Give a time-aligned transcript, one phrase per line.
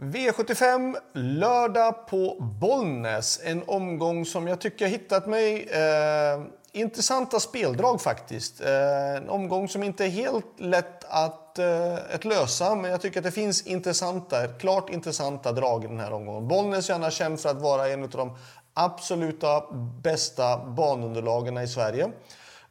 [0.00, 3.40] V75 lördag på Bollnäs.
[3.44, 6.42] En omgång som jag tycker jag hittat mig eh,
[6.72, 8.60] intressanta speldrag faktiskt.
[8.60, 13.20] Eh, en omgång som inte är helt lätt att, eh, att lösa, men jag tycker
[13.20, 16.48] att det finns intressanta, klart intressanta drag i den här omgången.
[16.48, 18.36] Bollnäs är annars känd för att vara en av de
[18.74, 19.62] absoluta
[20.02, 22.10] bästa banunderlagen i Sverige.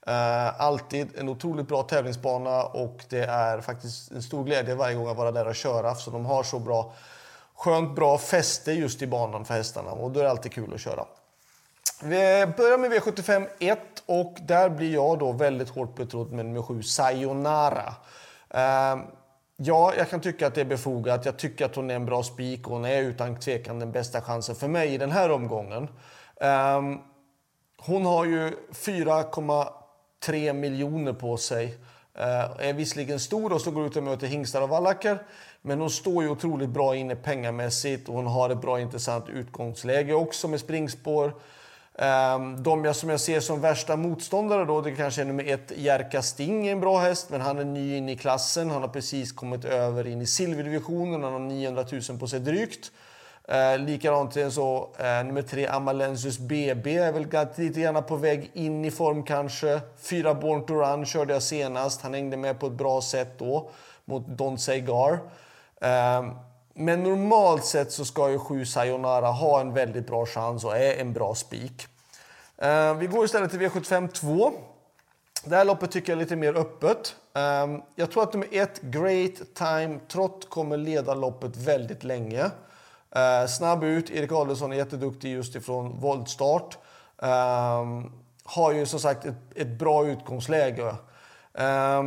[0.07, 5.07] Uh, alltid en otroligt bra tävlingsbana och det är faktiskt en stor glädje varje gång
[5.07, 5.95] att vara där och köra.
[5.95, 6.93] Så de har så bra,
[7.59, 10.81] skönt bra fäste just i banan för hästarna och då är det alltid kul att
[10.81, 11.05] köra.
[12.03, 16.61] Vi börjar med V75 1 och där blir jag då väldigt hårt betrodd med nummer
[16.61, 17.93] 7, Sayonara.
[18.55, 19.03] Uh,
[19.57, 21.25] ja, jag kan tycka att det är befogat.
[21.25, 24.21] Jag tycker att hon är en bra spik och hon är utan tvekan den bästa
[24.21, 25.83] chansen för mig i den här omgången.
[26.43, 26.99] Uh,
[27.77, 31.77] hon har ju 4,3 miljoner på sig.
[32.19, 35.19] Eh, är visserligen stor och så går ut och möter hingstar och vallacker.
[35.61, 40.13] Men hon står ju otroligt bra inne pengamässigt och hon har ett bra intressant utgångsläge
[40.13, 41.33] också med springspår.
[41.95, 45.71] Ehm, de jag, som jag ser som värsta motståndare då, det kanske är nummer ett,
[45.75, 48.69] Jerka Sting är en bra häst, men han är ny in i klassen.
[48.69, 52.91] Han har precis kommit över in i silverdivisionen, han har 900 000 på sig drygt.
[53.51, 58.85] Eh, likadant så, eh, nummer tre, Amalensius BB är väl lite grann på väg in
[58.85, 59.81] i form kanske.
[60.01, 63.69] Fyra Born to Run körde jag senast, han hängde med på ett bra sätt då
[64.05, 65.19] mot Don Segar.
[65.81, 66.31] Eh,
[66.73, 70.93] men normalt sett så ska ju 7 Sayonara ha en väldigt bra chans och är
[71.01, 71.87] en bra spik.
[72.57, 74.51] Eh, vi går istället till V75 2.
[75.43, 77.15] Det här loppet tycker jag är lite mer öppet.
[77.35, 82.51] Eh, jag tror att nummer 1, Great Time Trot, kommer leda loppet väldigt länge.
[83.15, 86.77] Eh, snabb ut, Erik Adelsson är jätteduktig just ifrån voltstart.
[87.21, 87.85] Eh,
[88.43, 90.95] har ju som sagt ett, ett bra utgångsläge.
[91.53, 92.03] Eh,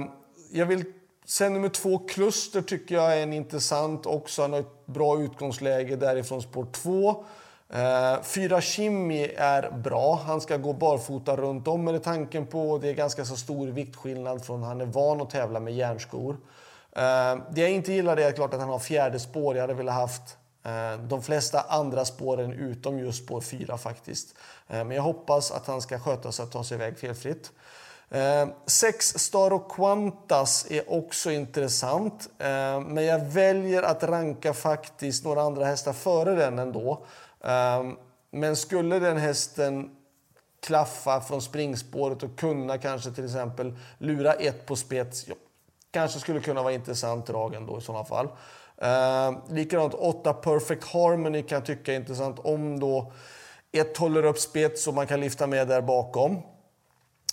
[0.53, 0.85] jag vill
[1.25, 4.43] Sen nummer två, Kluster, tycker jag är en intressant också.
[4.43, 7.25] Han har ett bra utgångsläge därifrån spår två.
[7.73, 10.21] Eh, fyra Kimi är bra.
[10.27, 12.79] Han ska gå barfota runt om med tanken på.
[12.79, 16.37] Det är ganska så stor viktskillnad från han är van att tävla med järnskor.
[16.93, 19.55] Eh, det jag inte gillar är klart att han har fjärde spår.
[19.57, 24.35] Jag hade velat haft Eh, de flesta andra spåren utom just spår 4 faktiskt.
[24.69, 27.53] Eh, men jag hoppas att han ska sköta sig och ta sig iväg felfritt.
[28.11, 32.29] Eh, sex Star och Quantas är också intressant.
[32.39, 37.07] Eh, men jag väljer att ranka faktiskt några andra hästar före den ändå.
[38.31, 39.91] Men skulle den hästen
[40.61, 45.27] klaffa från springspåret och kunna kanske till exempel lura ett på spets.
[45.93, 48.29] Kanske skulle kunna vara intressant drag ändå i sådana fall.
[48.77, 53.13] Eh, likadant 8 Perfect Harmony kan jag tycka är intressant om då
[53.73, 56.43] ett håller upp spets och man kan lyfta med där bakom.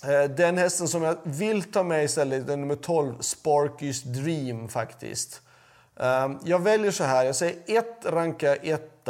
[0.04, 5.42] Eh, den hästen som jag vill ta med istället är nummer 12, Sparkys Dream faktiskt.
[6.00, 9.08] Eh, jag väljer så här, jag säger 1 ranka 1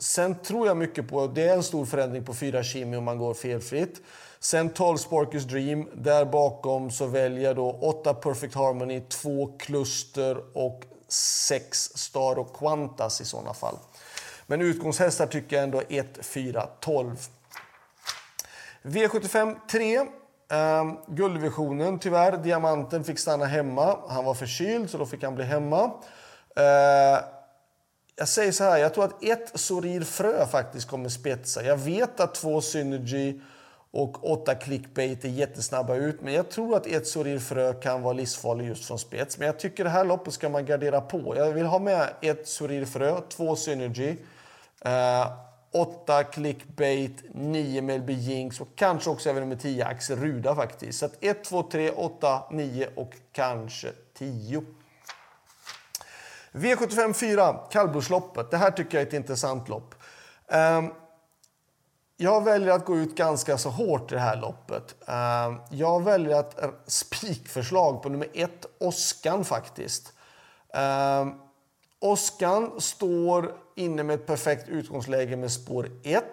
[0.00, 3.18] Sen tror jag mycket på, det är en stor förändring på 4 Kimi om man
[3.18, 4.02] går felfritt.
[4.40, 10.56] Sen 12 Sparkers Dream, där bakom så väljer jag då 8 Perfect Harmony, 2 Cluster
[10.56, 13.76] och 6 Star och Quantas i sådana fall.
[14.46, 17.16] Men utgångshästar tycker jag ändå 1, 4, 12.
[18.82, 20.06] V75 3
[20.52, 22.36] Um, guldvisionen, tyvärr.
[22.36, 23.96] Diamanten fick stanna hemma.
[24.08, 25.84] Han var förkyld, så då fick han bli hemma.
[25.84, 27.39] Uh,
[28.20, 31.64] jag säger så här, jag tror att ett Sorir Frö faktiskt kommer spetsa.
[31.64, 33.40] Jag vet att två Synergy
[33.90, 38.12] och åtta Clickbait är jättesnabba ut, men jag tror att ett Sorir Frö kan vara
[38.12, 39.38] livsfarlig just från spets.
[39.38, 41.36] Men jag tycker det här loppet ska man gardera på.
[41.36, 44.16] Jag vill ha med ett Sorir Frö, två Synergy.
[44.84, 45.32] eh,
[45.72, 50.98] åtta clickbait, nio Melby Jinx och kanske också även nummer tio Axel Ruda faktiskt.
[50.98, 53.88] Så att 1, 2, 3, 8, 9 och kanske
[54.18, 54.62] 10.
[56.52, 58.50] V75 4, kallblodsloppet.
[58.50, 59.94] Det här tycker jag är ett intressant lopp.
[60.48, 60.90] Ehm,
[62.16, 64.96] jag väljer att gå ut ganska så hårt i det här loppet.
[65.08, 70.12] Ehm, jag väljer att eh, spikförslag på nummer ett, Oskan faktiskt.
[70.74, 71.32] Ehm,
[71.98, 76.24] Oskan står inne med ett perfekt utgångsläge med spår 1.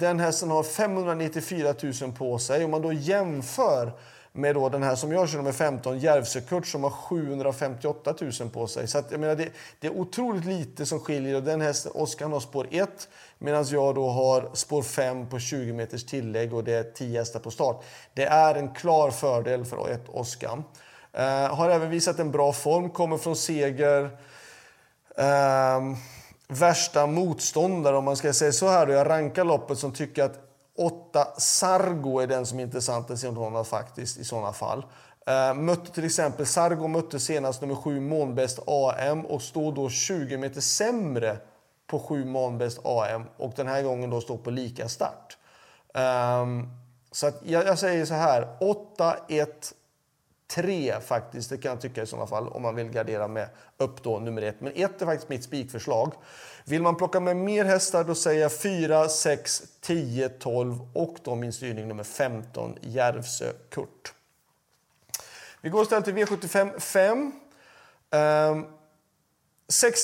[0.00, 2.64] Den hästen har 594 000 på sig.
[2.64, 3.92] Om man då jämför
[4.36, 8.66] med då den här som jag kör, nummer 15, Järvsökurt, som har 758 000 på
[8.66, 8.88] sig.
[8.88, 9.48] Så att, jag menar, det,
[9.80, 11.36] det, är otroligt lite som skiljer.
[11.36, 15.72] Och den hästen, Oskar har spår 1 medan jag då har spår 5 på 20
[15.72, 17.84] meters tillägg och det är 10 hästar på start.
[18.14, 20.62] Det är en klar fördel för ett Oskar.
[21.18, 24.02] Uh, eh, har även visat en bra form, kommer från seger.
[25.18, 25.96] Uh,
[26.48, 28.86] värsta motståndare, om man ska säga så här.
[28.86, 30.46] Då, jag rankar loppet som tycker att
[30.78, 34.86] 8 Sargo är den som är intressant i sådana faktiskt i sådana fall.
[35.30, 40.36] Uh, mötte till exempel Sargo mötte senast nummer 7 månbäst AM och står då 20
[40.36, 41.38] meter sämre
[41.86, 45.38] på 7 månbäst AM och den här gången då står på lika start.
[45.94, 46.70] Um,
[47.12, 49.72] så jag, jag, säger så här, 8, 1,
[50.48, 51.50] Tre faktiskt.
[51.50, 54.42] Det kan jag tycka i sådana fall om man vill gardera med upp då nummer
[54.42, 54.60] ett.
[54.60, 56.12] Men ett är faktiskt mitt spikförslag.
[56.64, 61.34] Vill man plocka med mer hästar då säger jag 4, 6, 10, 12 och då
[61.34, 64.14] min styrning nummer 15, Järvsö Kurt.
[65.60, 67.32] Vi går istället till V75 5.
[68.10, 68.66] Um,
[69.68, 69.98] sex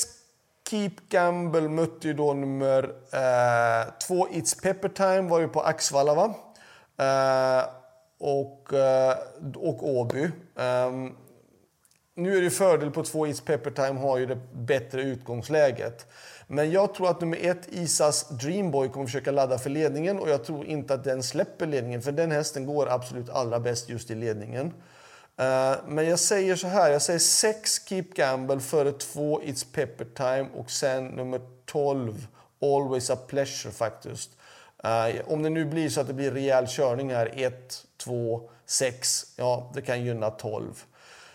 [0.70, 5.60] Keep Gamble mötte ju då nummer eh, 2 uh, It's Pepper Time var ju på
[5.60, 6.34] Axvalla va?
[7.00, 7.81] Uh,
[8.22, 9.16] och, eh,
[9.54, 10.30] och Åby.
[10.54, 11.16] Um,
[12.14, 16.06] nu är det fördel på två Is Peppertime har ju det bättre utgångsläget.
[16.46, 20.44] Men jag tror att nummer ett, Isas Dreamboy, kommer försöka ladda för ledningen och jag
[20.44, 24.14] tror inte att den släpper ledningen för den hästen går absolut allra bäst just i
[24.14, 24.66] ledningen.
[24.66, 30.04] Uh, men jag säger så här, jag säger 6 Keep Gamble före 2 It's Pepper
[30.04, 32.26] Time och sen nummer 12
[32.60, 34.30] Always a Pleasure faktiskt.
[34.84, 39.24] Eh, om det nu blir så att det blir rejäl körning här, 1, 2, 6,
[39.36, 40.62] ja det kan gynna 12.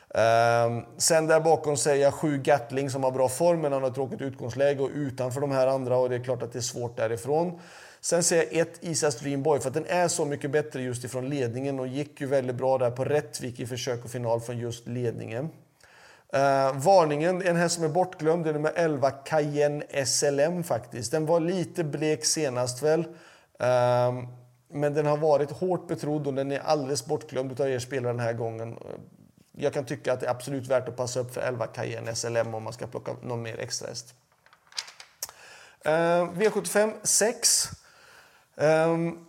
[0.09, 3.81] Um, ehm, sen där bakom säger jag sju Gatling som har bra form men han
[3.81, 6.59] har ett tråkigt utgångsläge och utanför de här andra och det är klart att det
[6.59, 7.59] är svårt därifrån.
[8.01, 11.29] Sen säger jag ett Isas Dreamboy för att den är så mycket bättre just ifrån
[11.29, 14.87] ledningen och gick ju väldigt bra där på Rättvik i försök och final från just
[14.87, 15.49] ledningen.
[16.35, 21.11] Uh, varningen, en häst som är bortglömd, det är nummer 11 Cayenne SLM faktiskt.
[21.11, 23.03] Den var lite blek senast väl.
[23.59, 24.27] Ehm,
[24.69, 28.19] men den har varit hårt betrodd och den är alldeles bortglömd av er spelare den
[28.19, 28.77] här gången
[29.59, 32.53] jag kan tycka att det är absolut värt att passa upp för 11 Cayenne SLM
[32.53, 34.13] om man ska plocka någon mer extra häst.
[35.85, 37.69] Uh, V75 6.
[38.55, 39.25] Um,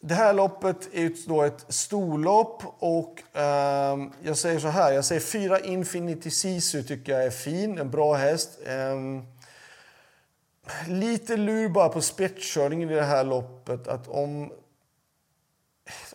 [0.00, 4.92] det här loppet är då ett storlopp och um, jag säger så här.
[4.92, 8.58] Jag säger 4 Infinity Sisu tycker jag är fin, en bra häst.
[8.66, 9.26] Um,
[10.88, 13.88] lite lur bara på spetskörningen i det här loppet.
[13.88, 14.50] Att om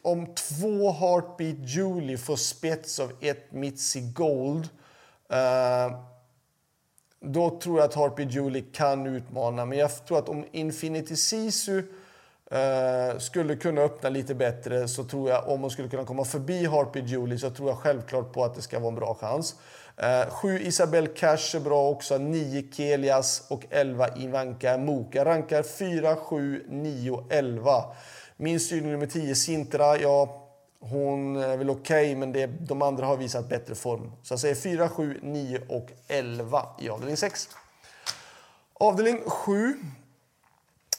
[0.01, 4.69] om två Heartbeat Julie får spets av ett Mitzi Gold
[5.33, 5.99] uh,
[7.19, 9.65] då tror jag att Heartbeat Julie kan utmana.
[9.65, 15.29] Men jag tror att om Infinity Sisu uh, skulle kunna öppna lite bättre så tror
[15.29, 18.55] jag om hon skulle kunna komma förbi Heartbeat Julie så tror jag självklart på att
[18.55, 19.55] det ska vara en bra chans.
[20.03, 25.25] Uh, sju Isabel Cash är bra också, nio Kelias och elva Ivanka Moka.
[25.25, 27.83] Rankar 4, 7, 9, 11.
[28.37, 30.47] Min styrning nummer 10, Sintra, ja,
[30.79, 34.11] hon är väl okej, okay, men det, de andra har visat bättre form.
[34.23, 37.49] Så jag säger 4, 7, 9 och 11 i avdelning 6.
[38.73, 39.75] Avdelning 7.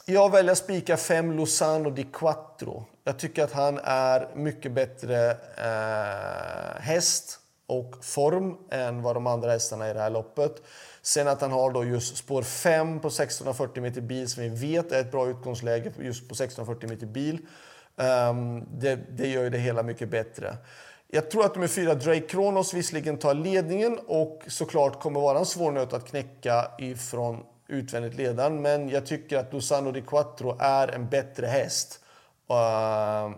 [0.06, 2.84] Jag väljer att spika 5 Lozano di Quattro.
[3.04, 9.50] Jag tycker att han är mycket bättre eh, häst och form än vad de andra
[9.50, 10.62] hästarna i det här loppet.
[11.02, 14.92] Sen att han har då just spår 5 på 1640 meter bil som vi vet
[14.92, 17.38] är ett bra utgångsläge just på 1640 meter bil.
[17.96, 20.56] Um, det, det, gör ju det hela mycket bättre.
[21.08, 25.46] Jag tror att nummer fyra, Drake Kronos, visserligen tar ledningen och såklart kommer vara en
[25.46, 28.62] svår nöt att knäcka ifrån utvändigt ledaren.
[28.62, 32.00] Men jag tycker att Dusano di Quattro är en bättre häst.
[32.50, 33.36] Uh,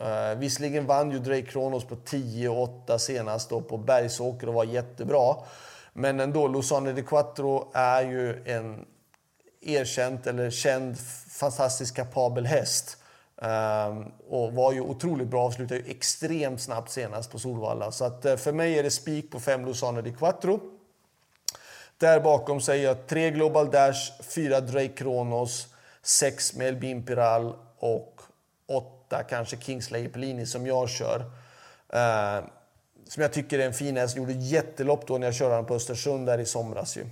[0.00, 5.36] uh, visserligen vann ju Drake Kronos på 10-8 senast då på Bergsåker och var jättebra.
[5.92, 8.86] Men ändå, Luzano di Quattro är ju en
[9.60, 10.98] erkänt eller känd
[11.30, 12.96] fantastiskt kapabel häst.
[13.36, 17.92] Um, och var ju otroligt bra, avslutade ju extremt snabbt senast på Solvalla.
[17.92, 20.60] Så att, uh, för mig är det spik på 5 Luzano di Quattro.
[21.98, 25.66] Där bakom säger jag 3 Global Dash, 4 Drake Kronos,
[26.02, 28.20] 6 Melbin Piral och
[28.68, 31.20] åtta kanske Kingsley Pellini som jag kör.
[31.94, 32.48] Uh,
[33.08, 34.16] som jag tycker är en fin häst.
[34.16, 36.96] Gjorde jättelopp då när jag körde den på Östersund där i somras.
[36.96, 37.06] Ju.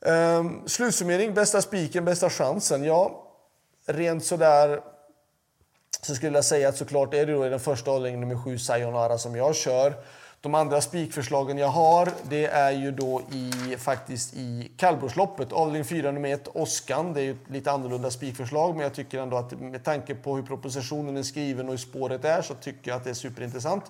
[0.00, 2.84] Um, slutsummering, bästa spiken, bästa chansen.
[2.84, 3.24] Ja,
[3.86, 4.80] rent sådär
[6.02, 8.58] så skulle jag säga att såklart är det då i den första avdelningen nummer sju
[8.58, 9.94] Sayonara som jag kör.
[10.40, 15.52] De andra spikförslagen jag har, det är ju då i, faktiskt i kallblodsloppet.
[15.52, 17.12] Avdelning 4, nummer 1, Oskan.
[17.12, 20.36] Det är ju ett lite annorlunda spikförslag, men jag tycker ändå att med tanke på
[20.36, 23.84] hur propositionen är skriven och hur spåret är så tycker jag att det är superintressant.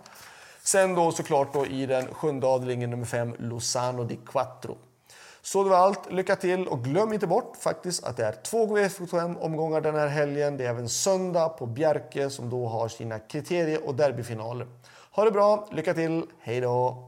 [0.62, 4.76] Sen då såklart då i den sjunde avdelningen nummer 5, Lozano di Quattro.
[5.42, 6.12] Så det var allt.
[6.12, 10.56] Lycka till och glöm inte bort faktiskt att det är två V75-omgångar den här helgen.
[10.56, 14.66] Det är även söndag på Bjerke som då har sina kriterier och derbyfinaler.
[15.18, 17.04] Ha det bra, lycka till, hej då!